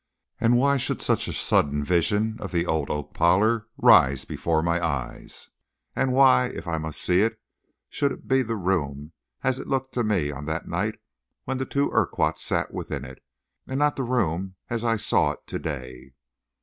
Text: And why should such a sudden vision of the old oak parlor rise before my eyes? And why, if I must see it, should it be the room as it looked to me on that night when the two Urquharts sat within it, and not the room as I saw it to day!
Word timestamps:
And 0.39 0.57
why 0.57 0.77
should 0.77 0.99
such 0.99 1.27
a 1.27 1.31
sudden 1.33 1.83
vision 1.83 2.37
of 2.39 2.51
the 2.51 2.65
old 2.65 2.89
oak 2.89 3.13
parlor 3.13 3.67
rise 3.77 4.25
before 4.25 4.63
my 4.63 4.83
eyes? 4.83 5.49
And 5.95 6.11
why, 6.11 6.47
if 6.47 6.67
I 6.67 6.79
must 6.79 6.99
see 6.99 7.21
it, 7.21 7.39
should 7.87 8.11
it 8.11 8.27
be 8.27 8.41
the 8.41 8.55
room 8.55 9.11
as 9.43 9.59
it 9.59 9.67
looked 9.67 9.93
to 9.93 10.03
me 10.03 10.31
on 10.31 10.45
that 10.47 10.67
night 10.67 10.95
when 11.43 11.57
the 11.57 11.65
two 11.67 11.91
Urquharts 11.91 12.41
sat 12.41 12.73
within 12.73 13.05
it, 13.05 13.23
and 13.67 13.77
not 13.77 13.95
the 13.95 14.01
room 14.01 14.55
as 14.71 14.83
I 14.83 14.97
saw 14.97 15.33
it 15.33 15.45
to 15.45 15.59
day! 15.59 16.13